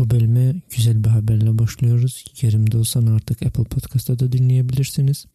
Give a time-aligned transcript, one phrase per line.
[0.00, 2.24] Bu bölüme güzel bir haberle başlıyoruz.
[2.42, 5.26] Yerimde olsan artık Apple Podcast'ta da dinleyebilirsiniz.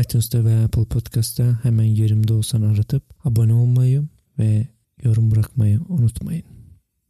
[0.00, 4.04] iTunes'ta ve Apple Podcast'ta hemen yerimde olsan aratıp abone olmayı
[4.38, 4.68] ve
[5.02, 6.44] yorum bırakmayı unutmayın.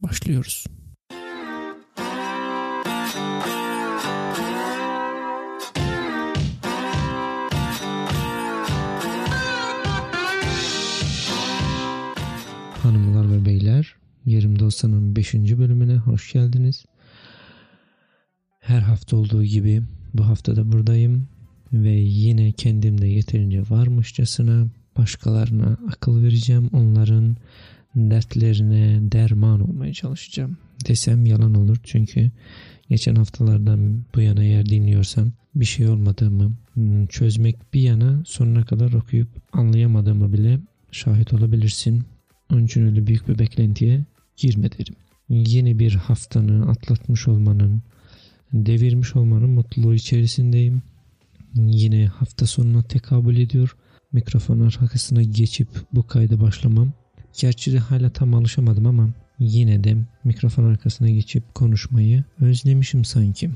[0.03, 0.64] Başlıyoruz.
[14.27, 15.34] Beyler, Yerimde Olsan'ın 5.
[15.34, 16.84] bölümüne hoş geldiniz.
[18.60, 19.83] Her hafta olduğu gibi
[20.15, 21.29] bu hafta da buradayım
[21.73, 24.66] ve yine kendimde yeterince varmışçasına
[24.98, 26.69] başkalarına akıl vereceğim.
[26.73, 27.37] Onların
[27.95, 30.57] dertlerine derman olmaya çalışacağım.
[30.88, 32.30] Desem yalan olur çünkü
[32.88, 36.52] geçen haftalardan bu yana eğer dinliyorsan bir şey olmadığımı
[37.09, 40.60] çözmek bir yana sonuna kadar okuyup anlayamadığımı bile
[40.93, 42.05] şahit olabilirsin.
[42.52, 44.04] Onun için öyle büyük bir beklentiye
[44.36, 44.95] girme derim.
[45.28, 47.82] Yeni bir haftanı atlatmış olmanın,
[48.52, 50.82] devirmiş olmanın mutluluğu içerisindeyim.
[51.54, 53.76] Yine hafta sonuna tekabül ediyor.
[54.12, 56.92] Mikrofon arkasına geçip bu kayda başlamam.
[57.40, 63.51] Gerçi de hala tam alışamadım ama yine de mikrofon arkasına geçip konuşmayı özlemişim sanki.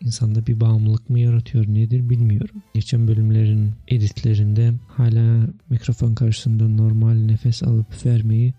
[0.00, 2.62] İnsanda bir bağımlılık mı yaratıyor nedir bilmiyorum.
[2.74, 8.54] Geçen bölümlerin editlerinde hala mikrofon karşısında normal nefes alıp vermeyi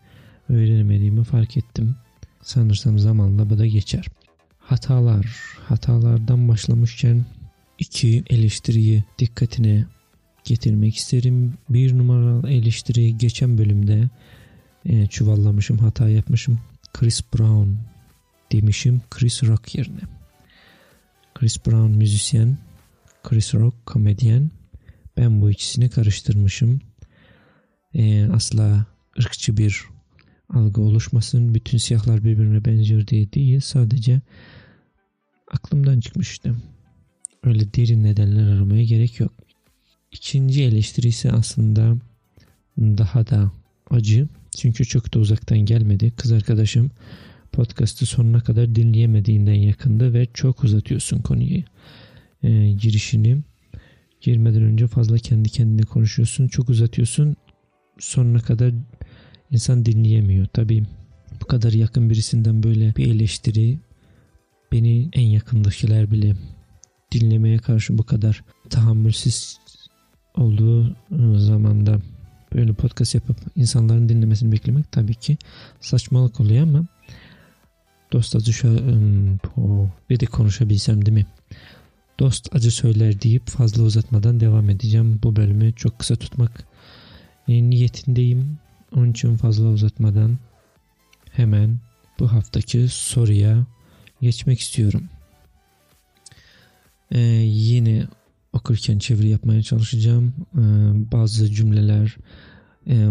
[0.49, 1.95] öğrenemediğimi fark ettim.
[2.41, 4.05] Sanırsam zamanla bu da geçer.
[4.59, 5.25] Hatalar.
[5.67, 7.25] Hatalardan başlamışken
[7.79, 9.85] iki eleştiriyi dikkatine
[10.43, 11.53] getirmek isterim.
[11.69, 14.09] Bir numaralı eleştiri geçen bölümde
[14.85, 16.59] e, çuvallamışım, hata yapmışım.
[16.93, 17.69] Chris Brown
[18.51, 20.14] demişim Chris Rock yerine.
[21.35, 22.57] Chris Brown müzisyen,
[23.23, 24.51] Chris Rock komedyen.
[25.17, 26.81] Ben bu ikisini karıştırmışım.
[27.93, 28.85] E, asla
[29.19, 29.83] ırkçı bir
[30.49, 31.55] algı oluşmasın.
[31.55, 33.59] Bütün siyahlar birbirine benziyor diye değil.
[33.59, 34.21] Sadece
[35.51, 36.55] aklımdan çıkmıştı.
[37.43, 39.33] Öyle derin nedenler aramaya gerek yok.
[40.11, 41.97] İkinci eleştiri ise aslında
[42.77, 43.51] daha da
[43.89, 44.27] acı.
[44.57, 46.11] Çünkü çok da uzaktan gelmedi.
[46.11, 46.91] Kız arkadaşım
[47.55, 51.63] podcast'ı sonuna kadar dinleyemediğinden yakında ve çok uzatıyorsun konuyu.
[52.43, 53.37] Ee, girişini
[54.21, 56.47] girmeden önce fazla kendi kendine konuşuyorsun.
[56.47, 57.35] Çok uzatıyorsun.
[57.99, 58.73] Sonuna kadar
[59.51, 60.45] insan dinleyemiyor.
[60.45, 60.83] Tabii
[61.41, 63.79] bu kadar yakın birisinden böyle bir eleştiri
[64.71, 66.35] beni en yakındakiler bile
[67.11, 69.57] dinlemeye karşı bu kadar tahammülsüz
[70.35, 70.95] olduğu
[71.37, 72.01] zamanda
[72.55, 75.37] böyle podcast yapıp insanların dinlemesini beklemek tabii ki
[75.81, 76.85] saçmalık oluyor ama
[78.15, 78.51] dost acı
[80.09, 81.25] bir de konuşabilsem değil mi?
[82.19, 85.19] Dost acı söyler deyip fazla uzatmadan devam edeceğim.
[85.23, 86.65] Bu bölümü çok kısa tutmak
[87.47, 88.57] niyetindeyim.
[88.95, 90.37] Onun için fazla uzatmadan
[91.31, 91.79] hemen
[92.19, 93.65] bu haftaki soruya
[94.21, 95.03] geçmek istiyorum.
[97.11, 98.07] Ee, yine
[98.53, 100.33] okurken çeviri yapmaya çalışacağım.
[100.53, 100.61] Ee,
[101.11, 102.17] bazı cümleler
[102.87, 103.09] e,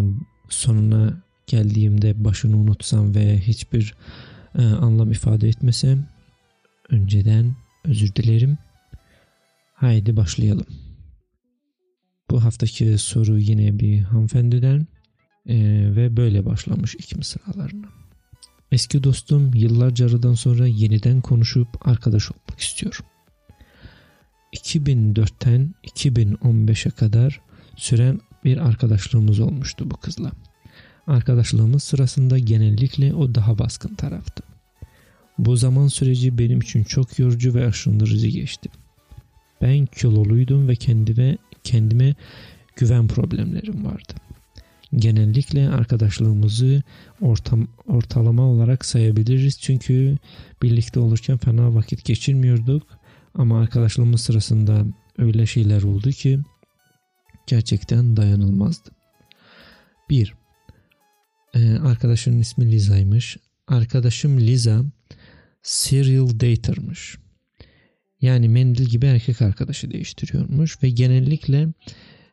[0.49, 3.95] sonuna geldiğimde başını unutsam ve hiçbir
[4.59, 6.07] e, anlam ifade etmesem
[6.91, 8.59] önceden özür dilerim.
[9.75, 10.67] Haydi başlayalım.
[12.31, 14.87] Bu haftaki soru yine bir hanımefendiden
[15.47, 15.57] e,
[15.97, 17.87] ve böyle başlamış iki mısralarına.
[18.73, 23.05] Eski dostum yıllarca aradan sonra yeniden konuşup arkadaş olmak istiyorum.
[24.55, 27.41] 2004'ten 2015'e kadar
[27.77, 30.33] süren bir arkadaşlığımız olmuştu bu kızla.
[31.07, 34.43] Arkadaşlığımız sırasında genellikle o daha baskın taraftı.
[35.39, 38.69] Bu zaman süreci benim için çok yorucu ve aşındırıcı geçti.
[39.63, 42.15] Ben kiloluydum ve kendime, kendime
[42.77, 44.13] güven problemlerim vardı.
[44.97, 46.83] Genellikle arkadaşlığımızı
[47.21, 50.19] ortam, ortalama olarak sayabiliriz çünkü
[50.63, 52.83] birlikte olurken fena vakit geçirmiyorduk
[53.35, 54.85] ama arkadaşlığımız sırasında
[55.19, 56.41] öyle şeyler oldu ki
[57.47, 58.91] gerçekten dayanılmazdı.
[60.11, 60.44] 1.
[61.55, 63.37] Ee, arkadaşının ismi Liza'ymış.
[63.69, 64.85] Arkadaşım Liza
[65.63, 67.19] serial dater'mış.
[68.21, 71.69] Yani mendil gibi erkek arkadaşı değiştiriyormuş ve genellikle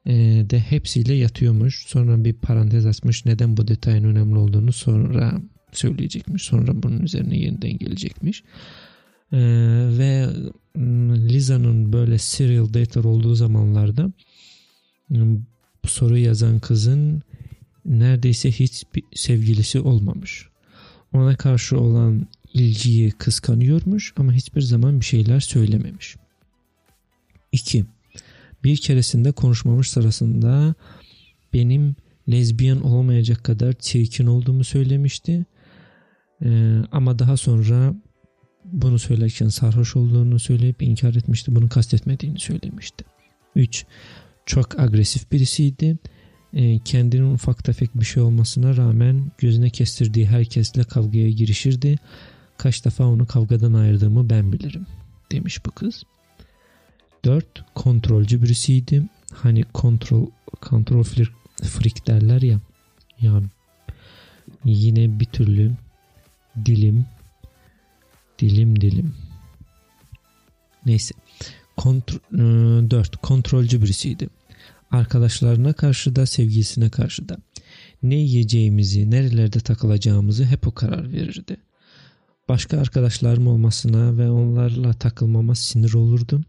[0.05, 0.13] e,
[0.49, 1.85] de hepsiyle yatıyormuş.
[1.87, 5.41] Sonra bir parantez açmış neden bu detayın önemli olduğunu sonra
[5.71, 6.43] söyleyecekmiş.
[6.43, 8.43] Sonra bunun üzerine yeniden gelecekmiş.
[9.33, 9.37] Ee,
[9.97, 10.27] ve
[11.29, 14.11] Liza'nın böyle serial dater olduğu zamanlarda
[15.83, 17.23] bu soru yazan kızın
[17.85, 18.83] neredeyse hiç
[19.13, 20.47] sevgilisi olmamış.
[21.13, 26.15] Ona karşı olan ilgiyi kıskanıyormuş ama hiçbir zaman bir şeyler söylememiş.
[27.51, 27.85] 2.
[28.63, 30.75] Bir keresinde konuşmamış sırasında
[31.53, 31.95] benim
[32.31, 35.45] lezbiyen olamayacak kadar çirkin olduğumu söylemişti.
[36.45, 37.95] Ee, ama daha sonra
[38.65, 41.55] bunu söylerken sarhoş olduğunu söyleyip inkar etmişti.
[41.55, 43.05] Bunu kastetmediğini söylemişti.
[43.55, 43.85] 3.
[44.45, 45.97] Çok agresif birisiydi.
[46.53, 51.95] E, kendinin ufak tefek bir şey olmasına rağmen gözüne kestirdiği herkesle kavgaya girişirdi.
[52.57, 54.85] Kaç defa onu kavgadan ayırdığımı ben bilirim
[55.31, 56.03] demiş bu kız.
[57.25, 57.45] 4.
[57.75, 59.03] Kontrolcü birisiydi.
[59.33, 60.27] Hani kontrol
[60.61, 61.03] kontrol
[61.63, 62.59] freak derler ya.
[63.21, 63.41] Ya
[64.65, 65.71] yine bir türlü
[66.65, 67.05] dilim
[68.39, 69.13] dilim dilim
[70.85, 71.13] neyse
[71.77, 72.19] Kontro,
[72.91, 73.17] 4.
[73.17, 74.29] Kontrolcü birisiydi.
[74.91, 77.37] Arkadaşlarına karşı da sevgilisine karşı da.
[78.03, 81.57] Ne yiyeceğimizi, nerelerde takılacağımızı hep o karar verirdi.
[82.49, 86.45] Başka arkadaşlarım olmasına ve onlarla takılmama sinir olurdum.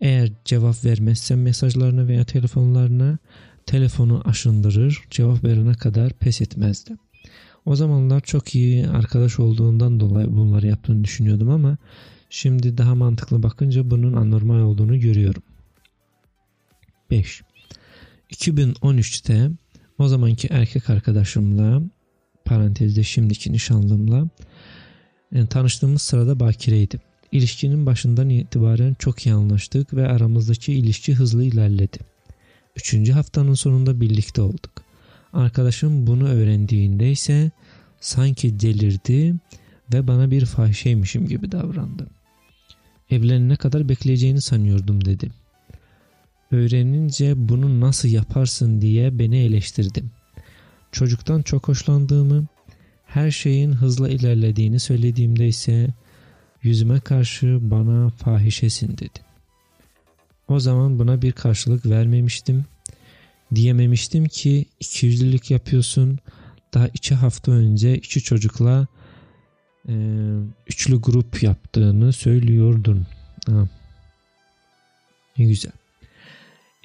[0.00, 3.18] Eğer cevap vermezsem mesajlarına veya telefonlarına
[3.66, 6.96] telefonu aşındırır, cevap verene kadar pes etmezdi.
[7.66, 11.76] O zamanlar çok iyi arkadaş olduğundan dolayı bunları yaptığını düşünüyordum ama
[12.30, 15.42] şimdi daha mantıklı bakınca bunun anormal olduğunu görüyorum.
[17.10, 17.42] 5.
[18.30, 19.50] 2013'te
[19.98, 21.82] o zamanki erkek arkadaşımla
[22.44, 24.28] parantezde şimdiki nişanlımla
[25.32, 27.00] yani e, tanıştığımız sırada bakireydim.
[27.32, 31.98] İlişkinin başından itibaren çok iyi anlaştık ve aramızdaki ilişki hızlı ilerledi.
[32.76, 34.72] Üçüncü haftanın sonunda birlikte olduk.
[35.32, 37.50] Arkadaşım bunu öğrendiğinde ise
[38.00, 39.34] sanki delirdi
[39.92, 42.06] ve bana bir fahişeymişim gibi davrandı.
[43.10, 45.30] Evlenene kadar bekleyeceğini sanıyordum dedi.
[46.50, 50.10] Öğrenince bunu nasıl yaparsın diye beni eleştirdim.
[50.92, 52.46] Çocuktan çok hoşlandığımı,
[53.06, 55.94] her şeyin hızla ilerlediğini söylediğimde ise
[56.62, 59.26] yüzüme karşı bana fahişesin dedi.
[60.48, 62.64] O zaman buna bir karşılık vermemiştim.
[63.54, 66.18] Diyememiştim ki ikiyüzlülük yapıyorsun.
[66.74, 68.86] Daha iki hafta önce iki çocukla
[69.88, 69.94] e,
[70.66, 73.06] üçlü grup yaptığını söylüyordun.
[73.46, 73.68] Ha.
[75.38, 75.72] Ne güzel.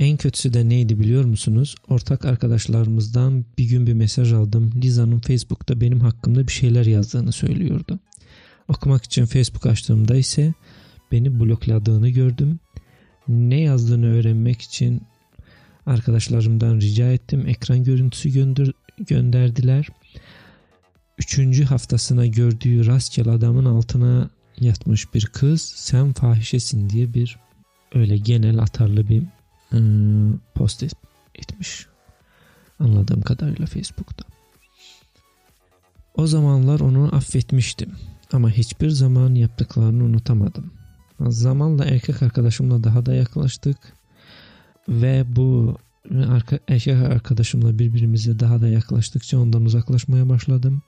[0.02, 1.76] En kötüsü de neydi biliyor musunuz?
[1.88, 4.72] Ortak arkadaşlarımızdan bir gün bir mesaj aldım.
[4.76, 8.00] Liza'nın Facebook'ta benim hakkımda bir şeyler yazdığını söylüyordu.
[8.68, 10.54] Okumak için Facebook açtığımda ise
[11.12, 12.60] beni blokladığını gördüm.
[13.28, 15.02] Ne yazdığını öğrenmek için
[15.86, 17.48] arkadaşlarımdan rica ettim.
[17.48, 19.88] Ekran görüntüsü gönder gönderdiler.
[21.18, 27.38] Üçüncü haftasına gördüğü rastgele adamın altına yatmış bir kız sen fahişesin diye bir
[27.94, 29.24] öyle genel atarlı bir
[29.74, 30.84] ıı, post
[31.36, 31.88] etmiş.
[32.80, 34.24] Anladığım kadarıyla Facebook'ta.
[36.16, 37.92] O zamanlar onu affetmiştim
[38.34, 40.72] ama hiçbir zaman yaptıklarını unutamadım.
[41.20, 43.78] Zamanla erkek arkadaşımla daha da yaklaştık
[44.90, 45.78] ve bu
[46.68, 50.82] erkek arkadaşımla birbirimize daha da yaklaştıkça ondan uzaklaşmaya başladım.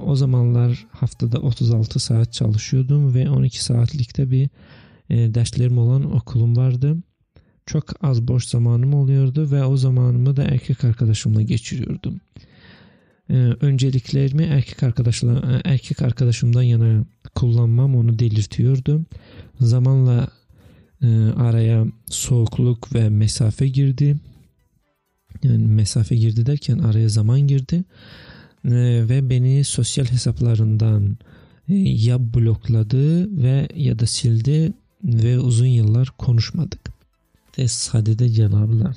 [0.00, 4.50] O zamanlar haftada 36 saat çalışıyordum ve 12 saatlikte bir
[5.10, 6.96] derslerim olan okulum vardı.
[7.70, 12.20] Çok az boş zamanım oluyordu ve o zamanımı da erkek arkadaşımla geçiriyordum.
[13.30, 19.02] Ee, önceliklerimi erkek arkadaşla erkek arkadaşımdan yana kullanmam onu delirtiyordu.
[19.60, 20.28] Zamanla
[21.02, 21.06] e,
[21.36, 24.16] araya soğukluk ve mesafe girdi.
[25.42, 27.84] Yani mesafe girdi derken araya zaman girdi.
[28.64, 28.72] E,
[29.08, 31.18] ve beni sosyal hesaplarından
[31.68, 34.72] e, ya blokladı ve ya da sildi
[35.04, 36.99] ve uzun yıllar konuşmadık
[37.60, 38.96] de sadede cenablar.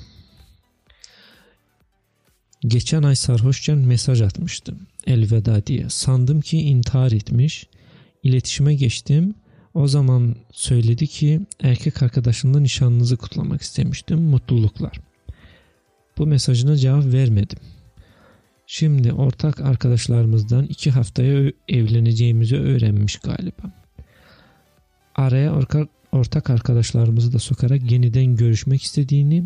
[2.60, 4.78] Geçen ay sarhoşken mesaj atmıştım.
[5.06, 5.90] Elveda diye.
[5.90, 7.66] Sandım ki intihar etmiş.
[8.22, 9.34] İletişime geçtim.
[9.74, 14.22] O zaman söyledi ki erkek arkadaşımla nişanınızı kutlamak istemiştim.
[14.22, 15.00] Mutluluklar.
[16.18, 17.58] Bu mesajına cevap vermedim.
[18.66, 23.84] Şimdi ortak arkadaşlarımızdan iki haftaya evleneceğimizi öğrenmiş galiba.
[25.14, 29.44] Araya ortak ortak arkadaşlarımızı da sokarak yeniden görüşmek istediğini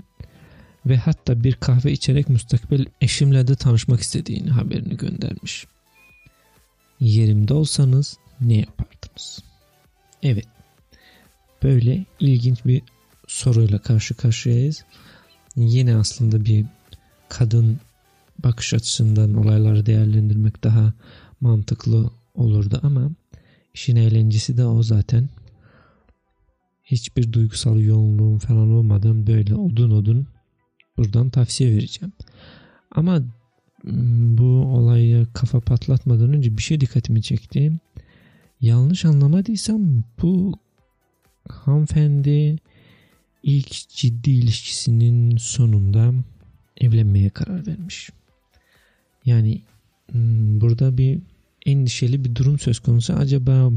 [0.87, 5.67] ve hatta bir kahve içerek müstakbel eşimle de tanışmak istediğini haberini göndermiş.
[7.01, 9.39] Yerimde olsanız ne yapardınız?
[10.23, 10.47] Evet.
[11.63, 12.83] Böyle ilginç bir
[13.27, 14.85] soruyla karşı karşıyayız.
[15.57, 16.67] Yine aslında bir
[17.29, 17.81] kadın
[18.39, 20.93] bakış açısından olayları değerlendirmek daha
[21.41, 23.11] mantıklı olurdu ama
[23.75, 25.29] işin eğlencesi de o zaten
[26.91, 30.27] hiçbir duygusal yoğunluğum falan olmadan böyle odun odun
[30.97, 32.13] buradan tavsiye vereceğim.
[32.91, 33.23] Ama
[34.39, 37.73] bu olayı kafa patlatmadan önce bir şey dikkatimi çekti.
[38.61, 40.59] Yanlış anlamadıysam bu
[41.49, 42.57] hanımefendi
[43.43, 46.15] ilk ciddi ilişkisinin sonunda
[46.81, 48.11] evlenmeye karar vermiş.
[49.25, 49.63] Yani
[50.61, 51.21] burada bir
[51.67, 53.13] endişeli bir durum söz konusu.
[53.13, 53.71] Acaba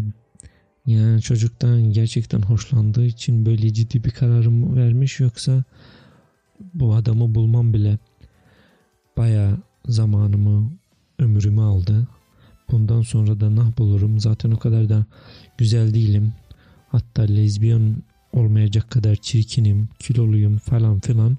[0.85, 5.63] Yani çocuktan gerçekten hoşlandığı için böyle ciddi bir kararım vermiş yoksa
[6.73, 7.97] bu adamı bulmam bile
[9.17, 9.57] baya
[9.87, 10.71] zamanımı,
[11.19, 12.07] ömrümü aldı.
[12.71, 14.19] Bundan sonra da nah bulurum.
[14.19, 15.05] Zaten o kadar da
[15.57, 16.33] güzel değilim.
[16.89, 17.95] Hatta lezbiyen
[18.33, 21.37] olmayacak kadar çirkinim, kiloluyum falan filan.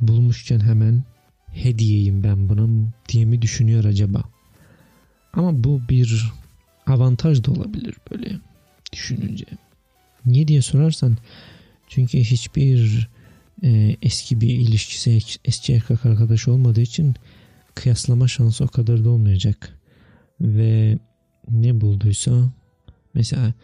[0.00, 1.04] Bulmuşken hemen
[1.46, 2.68] hediyeyim ben buna
[3.08, 4.22] diye mi düşünüyor acaba?
[5.32, 6.32] Ama bu bir
[6.86, 8.38] avantaj da olabilir böyle
[8.92, 9.46] düşününce.
[10.26, 11.16] Niye diye sorarsan
[11.88, 13.08] çünkü hiçbir
[13.62, 17.14] e, eski bir ilişkisi eski erkek arkadaş olmadığı için
[17.74, 19.78] kıyaslama şansı o kadar da olmayacak.
[20.40, 20.98] Ve
[21.50, 22.52] ne bulduysa
[23.14, 23.54] mesela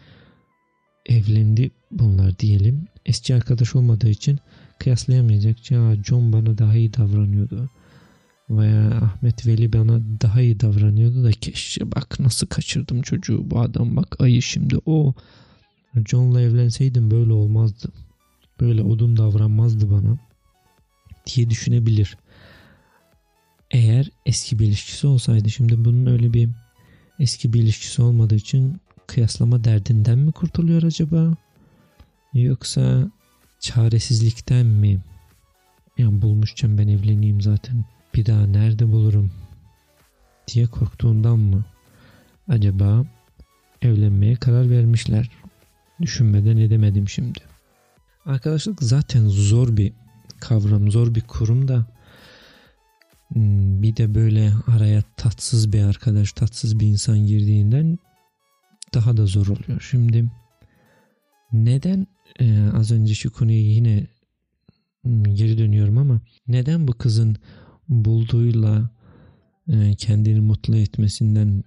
[1.05, 2.87] evlendi bunlar diyelim.
[3.05, 4.39] Eski arkadaş olmadığı için
[4.79, 5.71] kıyaslayamayacak.
[5.71, 7.69] Ya John bana daha iyi davranıyordu.
[8.49, 13.95] Veya Ahmet Veli bana daha iyi davranıyordu da keşke bak nasıl kaçırdım çocuğu bu adam
[13.95, 15.13] bak ayı şimdi o
[16.07, 17.91] John'la evlenseydim böyle olmazdı.
[18.59, 20.17] Böyle odun davranmazdı bana
[21.25, 22.17] diye düşünebilir.
[23.71, 26.49] Eğer eski bir ilişkisi olsaydı şimdi bunun öyle bir
[27.19, 31.33] eski bir ilişkisi olmadığı için kıyaslama derdinden mi kurtuluyor acaba?
[32.33, 33.11] Yoksa
[33.59, 34.99] çaresizlikten mi?
[35.97, 37.85] Yani bulmuşken ben evleneyim zaten.
[38.13, 39.31] Bir daha nerede bulurum?
[40.53, 41.65] diye korktuğundan mı?
[42.47, 43.05] Acaba
[43.81, 45.31] evlenmeye karar vermişler.
[46.01, 47.39] Düşünmeden edemedim şimdi.
[48.25, 49.93] Arkadaşlık zaten zor bir
[50.39, 51.85] kavram, zor bir kurum da
[53.33, 57.99] hmm, bir de böyle araya tatsız bir arkadaş, tatsız bir insan girdiğinden
[58.93, 59.81] daha da zor oluyor.
[59.89, 60.25] Şimdi
[61.51, 62.07] neden
[62.39, 64.07] e, az önceki konuya yine
[65.01, 67.37] hmm, geri dönüyorum ama neden bu kızın
[67.89, 68.89] bulduğuyla
[69.67, 71.63] e, kendini mutlu etmesinden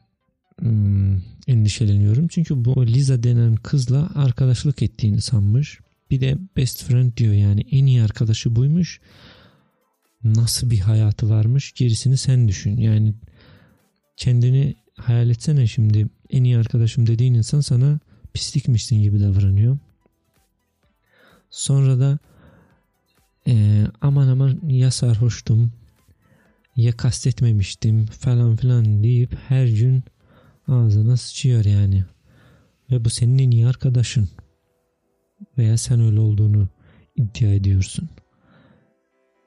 [1.46, 2.28] endişeleniyorum.
[2.28, 5.80] Çünkü bu Liza denen kızla arkadaşlık ettiğini sanmış.
[6.10, 9.00] Bir de best friend diyor yani en iyi arkadaşı buymuş.
[10.24, 12.76] Nasıl bir hayatı varmış gerisini sen düşün.
[12.76, 13.14] Yani
[14.16, 18.00] kendini hayal etsene şimdi en iyi arkadaşım dediğin insan sana
[18.34, 19.78] pislikmişsin gibi davranıyor.
[21.50, 22.18] Sonra da
[23.46, 25.72] e, aman aman ya sarhoştum
[26.76, 30.04] ya kastetmemiştim falan filan deyip her gün
[30.68, 32.04] ağzına sıçıyor yani.
[32.90, 34.28] Ve bu senin en iyi arkadaşın.
[35.58, 36.68] Veya sen öyle olduğunu
[37.16, 38.08] iddia ediyorsun.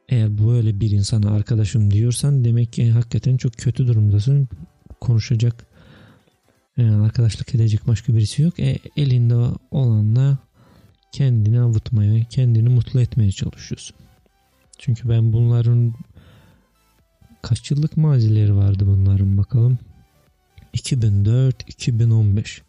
[0.09, 4.49] Eğer böyle bir insana arkadaşım diyorsan demek ki hakikaten çok kötü durumdasın.
[5.01, 5.65] Konuşacak
[6.77, 8.59] e, arkadaşlık edecek başka birisi yok.
[8.59, 9.35] E, elinde
[9.71, 10.37] olanla
[11.11, 13.97] kendini avutmaya, kendini mutlu etmeye çalışıyorsun.
[14.77, 15.93] Çünkü ben bunların
[17.45, 19.79] kaç yıllık mazileri vardı bunların bakalım.
[20.73, 22.61] 2004-2015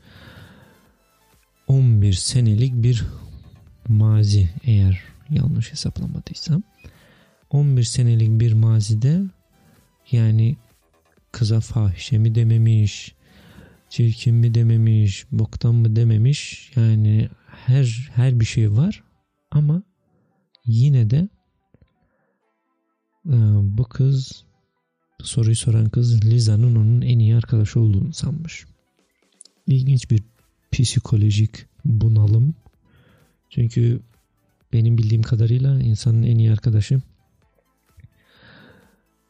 [1.68, 3.04] 11 senelik bir
[3.88, 6.62] mazi eğer yanlış hesaplamadıysam.
[7.50, 9.23] 11 senelik bir mazide
[10.11, 10.56] yani
[11.33, 13.14] kıza fahişe mi dememiş
[13.88, 16.73] çirkin mi dememiş boktan mı dememiş?
[16.76, 19.02] Yani her her bir şey var
[19.50, 19.83] ama
[20.66, 21.28] yine de
[23.26, 24.45] e, bu kız
[25.23, 28.64] soruyu soran kız Liza'nın onun en iyi arkadaşı olduğunu sanmış.
[29.66, 30.23] İlginç bir
[30.73, 32.54] psikolojik bunalım.
[33.50, 34.00] Çünkü
[34.73, 37.00] benim bildiğim kadarıyla insanın en iyi arkadaşı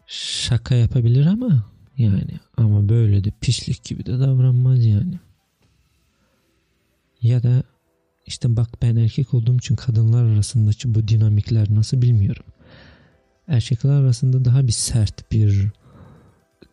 [0.07, 1.67] şaka yapabilir ama
[1.99, 5.19] yani ama böyle de pislik gibi de davranmaz yani.
[7.23, 7.63] Ya da
[8.27, 12.45] işte bak ben erkek olduğum için kadınlar arasındaki bu dinamikler nasıl bilmiyorum.
[13.49, 15.69] Erkekler arasında daha bir sert bir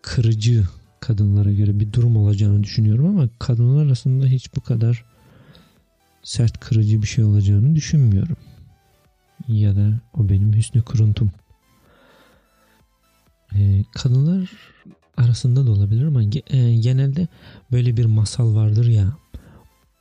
[0.01, 0.63] kırıcı
[1.00, 5.06] kadınlara göre bir durum olacağını düşünüyorum ama kadınlar arasında hiç bu kadar
[6.24, 8.38] sert kırıcı bir şey olacağını düşünmüyorum.
[9.48, 11.32] Ya da o benim hüsnü kuruntum.
[13.56, 14.50] Ee, kadınlar
[15.18, 17.27] arasında da olabilir ama e, genelde
[17.72, 19.13] böyle bir masal vardır ya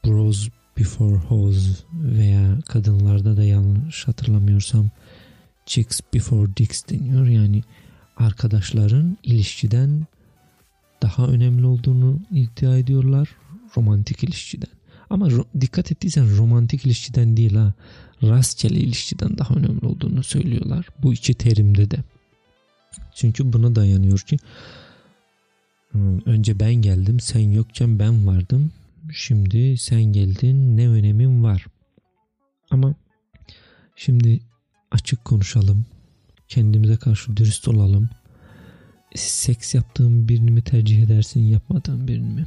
[0.04, 0.48] Bros
[0.78, 4.90] Before Hoes veya kadınlarda da yanlış hatırlamıyorsam
[5.66, 7.26] Chicks Before Dicks deniyor.
[7.26, 7.62] Yani
[8.16, 10.06] arkadaşların ilişkiden
[11.02, 13.28] daha önemli olduğunu iddia ediyorlar
[13.76, 14.70] romantik ilişkiden.
[15.10, 17.72] Ama ro- dikkat ettiysen romantik ilişkiden değil ha
[18.22, 20.86] rastgele ilişkiden daha önemli olduğunu söylüyorlar.
[21.02, 21.96] Bu iki terimde de.
[23.14, 24.36] Çünkü buna dayanıyor ki
[25.90, 28.72] hmm, önce ben geldim sen yokken ben vardım.
[29.12, 31.66] Şimdi sen geldin ne önemin var.
[32.70, 32.94] Ama
[33.96, 34.40] şimdi
[34.92, 35.86] açık konuşalım.
[36.48, 38.08] Kendimize karşı dürüst olalım.
[39.14, 42.46] Seks yaptığın birini mi tercih edersin yapmadığın birini mi?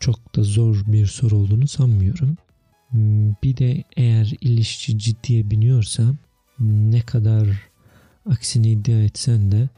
[0.00, 2.36] çok da zor bir soru olduğunu sanmıyorum.
[3.42, 6.14] Bir de eğer ilişki ciddiye biniyorsa
[6.60, 7.48] ne kadar
[8.30, 9.68] aksini iddia etsen de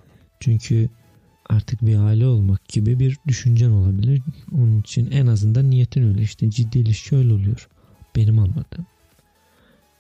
[0.40, 0.88] çünkü
[1.48, 4.22] artık bir aile olmak gibi bir düşüncen olabilir.
[4.52, 7.68] Onun için en azından niyetin öyle işte ciddi ilişki öyle oluyor.
[8.16, 8.86] Benim anladığım.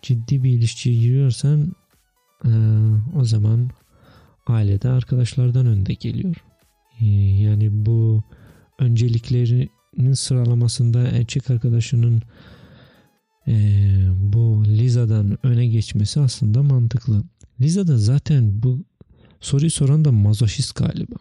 [0.02, 1.72] Ciddi bir ilişkiye giriyorsan
[2.44, 2.50] e,
[3.16, 3.70] o zaman
[4.46, 6.36] ailede arkadaşlardan önde geliyor.
[7.00, 7.06] E,
[7.42, 8.22] yani bu
[8.78, 12.22] önceliklerinin sıralamasında erkek arkadaşının
[13.48, 13.54] e,
[14.18, 17.22] bu Liza'dan öne geçmesi aslında mantıklı.
[17.60, 18.84] Liza da zaten bu
[19.40, 21.16] soruyu soran da mazoşist galiba.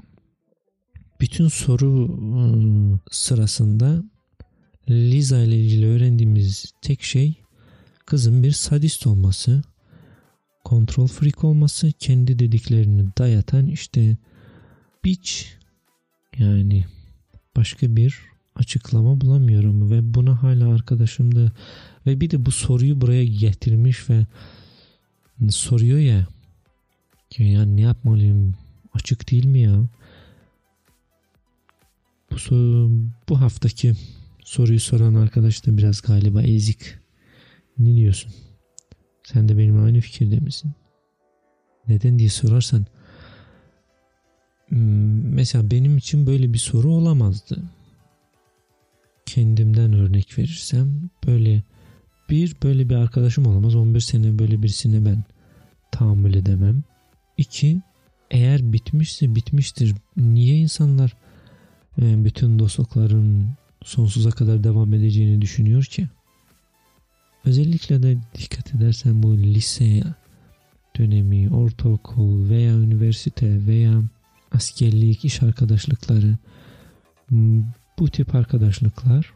[1.22, 4.04] Bütün soru ıı, sırasında
[4.90, 7.36] Liza ile ilgili öğrendiğimiz tek şey
[8.10, 9.62] kızın bir sadist olması,
[10.64, 14.18] kontrol freak olması, kendi dediklerini dayatan işte
[15.04, 15.58] biç
[16.38, 16.86] yani
[17.56, 18.20] başka bir
[18.56, 21.52] açıklama bulamıyorum ve buna hala arkadaşım da
[22.06, 24.26] ve bir de bu soruyu buraya getirmiş ve
[25.50, 26.28] soruyor ya
[27.30, 28.56] ki ya ne yapmalıyım
[28.94, 29.84] açık değil mi ya?
[32.32, 32.36] Bu,
[33.30, 33.94] bu haftaki
[34.44, 37.00] soruyu soran arkadaş da biraz galiba ezik
[37.80, 38.32] ne diyorsun
[39.24, 40.72] sen de benim aynı fikirde misin
[41.88, 42.86] neden diye sorarsan
[44.68, 47.64] hmm, mesela benim için böyle bir soru olamazdı
[49.26, 51.64] kendimden örnek verirsem böyle
[52.30, 55.24] bir böyle bir arkadaşım olamaz 11 sene böyle birisine ben
[55.92, 56.84] tahammül edemem
[57.38, 57.82] 2.
[58.32, 59.96] Eğer bitmişse bitmiştir.
[60.18, 61.18] Niye insanlar
[62.02, 63.50] e, bütün dostlukların
[63.84, 66.10] sonsuza kadar devam edeceğini düşünüyor ki?
[67.46, 70.04] Özellikle de dikkat edersen bu lise
[70.98, 74.04] dönemi, ortaokul veya üniversite veya
[74.52, 76.38] askerlik, iş arkadaşlıkları
[78.00, 79.34] bu tip arkadaşlıklar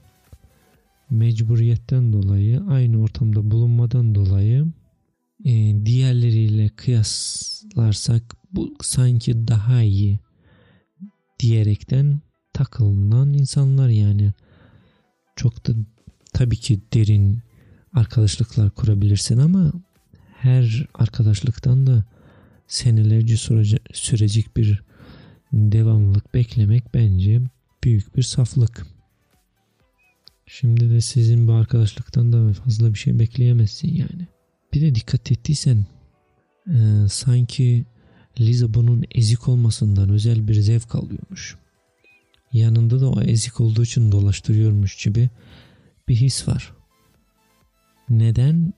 [1.09, 4.65] mecburiyetten dolayı aynı ortamda bulunmadan dolayı
[5.45, 5.51] e,
[5.85, 10.19] diğerleriyle kıyaslarsak bu sanki daha iyi
[11.39, 12.21] diyerekten
[12.53, 14.31] takılınan insanlar yani.
[15.35, 15.73] Çok da
[16.33, 17.39] tabii ki derin
[17.93, 19.71] arkadaşlıklar kurabilirsin ama
[20.37, 22.03] her arkadaşlıktan da
[22.67, 23.37] senelerce
[23.93, 24.83] sürecek bir
[25.53, 27.41] devamlılık beklemek bence
[27.83, 28.87] büyük bir saflık.
[30.45, 34.27] Şimdi de sizin bu arkadaşlıktan da fazla bir şey bekleyemezsin yani.
[34.73, 35.85] Bir de dikkat ettiysen
[36.67, 37.85] e, sanki
[38.39, 41.57] Liza bunun ezik olmasından özel bir zevk alıyormuş.
[42.53, 45.29] Yanında da o ezik olduğu için dolaştırıyormuş gibi
[46.07, 46.73] bir his var.
[48.09, 48.73] Neden?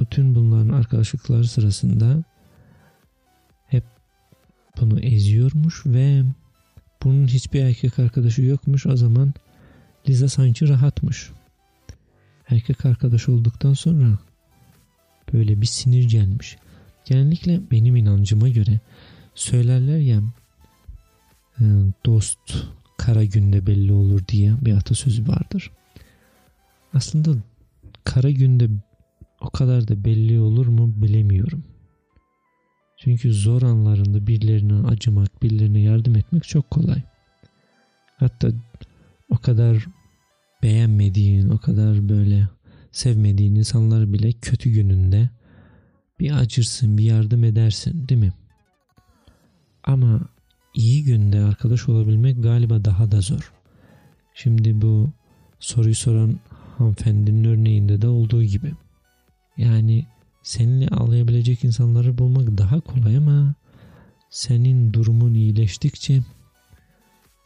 [0.00, 2.24] Bütün bunların arkadaşlıkları sırasında
[3.66, 3.84] hep
[4.80, 6.22] bunu eziyormuş ve
[7.02, 8.86] bunun hiçbir erkek arkadaşı yokmuş.
[8.86, 9.34] O zaman
[10.08, 11.30] Liza sanki rahatmış.
[12.48, 14.18] Erkek arkadaş olduktan sonra
[15.32, 16.56] böyle bir sinir gelmiş.
[17.04, 18.80] Genellikle benim inancıma göre
[19.34, 20.22] söylerler ya
[21.60, 21.64] e,
[22.06, 22.38] dost
[22.96, 25.70] kara günde belli olur diye bir atasözü vardır.
[26.94, 27.30] Aslında
[28.06, 28.68] kara günde
[29.40, 31.64] o kadar da belli olur mu bilemiyorum.
[32.98, 37.02] Çünkü zor anlarında birilerine acımak, birilerine yardım etmek çok kolay.
[38.16, 38.48] Hatta
[39.28, 39.86] o kadar
[40.62, 42.48] beğenmediğin, o kadar böyle
[42.92, 45.30] sevmediğin insanları bile kötü gününde
[46.20, 48.32] bir acırsın, bir yardım edersin değil mi?
[49.84, 50.20] Ama
[50.74, 53.52] iyi günde arkadaş olabilmek galiba daha da zor.
[54.34, 55.12] Şimdi bu
[55.60, 56.38] soruyu soran
[56.78, 58.72] hanımefendinin örneğinde de olduğu gibi.
[59.56, 60.06] Yani
[60.42, 63.54] seninle ağlayabilecek insanları bulmak daha kolay ama
[64.30, 66.20] senin durumun iyileştikçe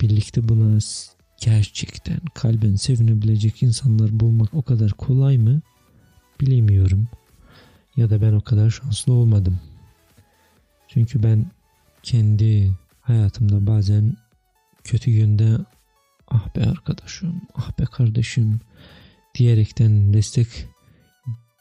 [0.01, 0.79] birlikte buna
[1.41, 5.61] gerçekten kalben sevinebilecek insanlar bulmak o kadar kolay mı?
[6.41, 7.09] Bilemiyorum.
[7.97, 9.61] Ya da ben o kadar şanslı olmadım.
[10.89, 11.47] Çünkü ben
[12.03, 14.17] kendi hayatımda bazen
[14.85, 15.59] kötü günde
[16.29, 18.61] ah be arkadaşım, ah be kardeşim
[19.35, 20.47] diyerekten destek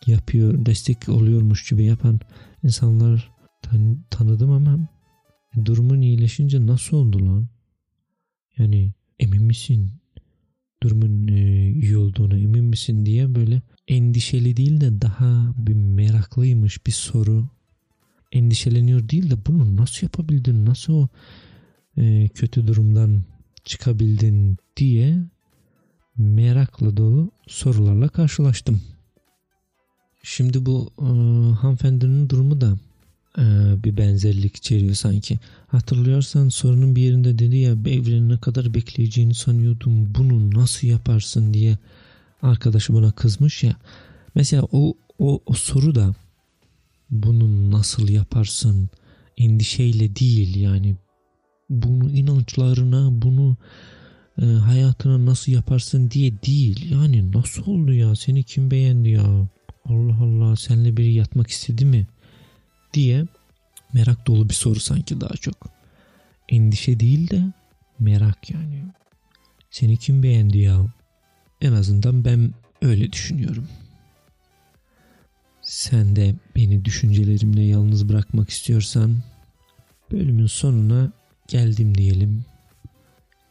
[0.08, 2.20] yapıyor, destek oluyormuş gibi yapan
[2.64, 4.80] insanlar tan tanıdım ama
[5.66, 7.48] durumun iyileşince nasıl oldu lan?
[8.58, 9.92] Yani emin misin?
[10.84, 16.92] Durumun e, iyi olduğuna emin misin diye böyle endişeli değil de daha bir meraklıymış bir
[16.92, 17.50] soru.
[18.32, 20.66] Endişeleniyor değil de bunu nasıl yapabildin?
[20.66, 21.08] Nasıl o
[21.98, 23.24] e, kötü durumdan
[23.64, 25.24] çıkabildin diye
[26.20, 28.82] merakla dolu sorularla karşılaştım.
[30.24, 31.06] Şimdi bu e,
[31.54, 32.78] hanımefendinin durumu da
[33.38, 33.44] e,
[33.84, 35.40] bir benzerlik içeriyor sanki.
[35.68, 41.78] Hatırlıyorsan sorunun bir yerinde dedi ya evrenin ne kadar bekleyeceğini sanıyordum bunu nasıl yaparsın diye
[42.42, 43.76] arkadaşı buna kızmış ya.
[44.36, 46.16] Mesela o, o, o soru da
[47.12, 48.90] bunu nasıl yaparsın
[49.38, 50.96] endişeyle değil yani
[51.70, 53.58] bunu inançlarına bunu
[54.42, 56.92] e, hayatına nasıl yaparsın diye değil.
[56.92, 58.16] Yani nasıl oldu ya?
[58.16, 59.48] Seni kim beğendi ya?
[59.86, 62.08] Allah Allah senle biri yatmak istedi mi?
[62.94, 63.26] diye
[63.94, 65.70] merak dolu bir soru sanki daha çok.
[66.50, 67.44] Endişe değil de
[68.00, 68.84] merak yani.
[69.72, 70.86] Seni kim beğendi ya?
[71.62, 73.68] En azından ben öyle düşünüyorum.
[75.62, 79.18] Sen de beni düşüncelerimle yalnız bırakmak istiyorsan
[80.12, 81.12] bölümün sonuna
[81.48, 82.46] geldim diyelim.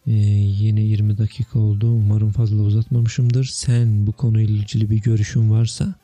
[0.09, 1.91] Ee, yine 20 dakika oldu.
[1.91, 3.45] Umarım fazla uzatmamışımdır.
[3.45, 5.95] Sen bu konuyla ilgili bir görüşün varsa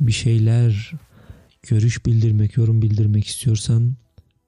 [0.00, 0.92] bir şeyler
[1.62, 3.94] görüş bildirmek, yorum bildirmek istiyorsan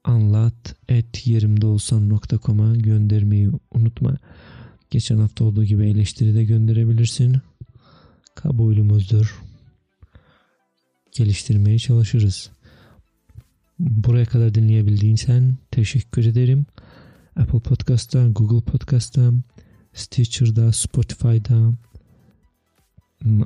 [0.03, 4.17] anlat et yerimdeolsan.com'a göndermeyi unutma.
[4.91, 7.37] Geçen hafta olduğu gibi eleştiri de gönderebilirsin.
[8.35, 9.35] Kabulümüzdür.
[11.11, 12.49] Geliştirmeye çalışırız.
[13.79, 16.65] Buraya kadar dinleyebildiğin sen teşekkür ederim.
[17.39, 19.33] Apple Podcast'ta, Google Podcast'ta,
[19.93, 21.73] Stitcher'da, Spotify'da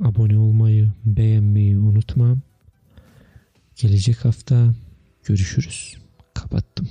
[0.04, 2.36] abone olmayı, beğenmeyi unutma.
[3.76, 4.74] Gelecek hafta
[5.24, 5.96] görüşürüz.
[6.34, 6.88] Kapattım.